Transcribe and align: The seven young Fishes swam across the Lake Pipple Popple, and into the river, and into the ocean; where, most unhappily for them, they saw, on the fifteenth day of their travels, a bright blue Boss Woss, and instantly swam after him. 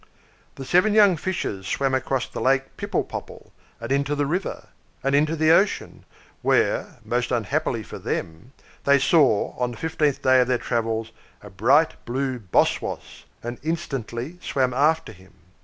The 0.55 0.65
seven 0.65 0.95
young 0.95 1.15
Fishes 1.15 1.67
swam 1.67 1.93
across 1.93 2.27
the 2.27 2.41
Lake 2.41 2.75
Pipple 2.75 3.03
Popple, 3.03 3.51
and 3.79 3.91
into 3.91 4.15
the 4.15 4.25
river, 4.25 4.69
and 5.03 5.13
into 5.13 5.35
the 5.35 5.51
ocean; 5.51 6.05
where, 6.41 6.97
most 7.05 7.29
unhappily 7.29 7.83
for 7.83 7.99
them, 7.99 8.51
they 8.83 8.97
saw, 8.97 9.51
on 9.59 9.69
the 9.69 9.77
fifteenth 9.77 10.23
day 10.23 10.41
of 10.41 10.47
their 10.47 10.57
travels, 10.57 11.11
a 11.43 11.51
bright 11.51 12.03
blue 12.05 12.39
Boss 12.39 12.81
Woss, 12.81 13.25
and 13.43 13.59
instantly 13.61 14.39
swam 14.41 14.73
after 14.73 15.11
him. 15.11 15.33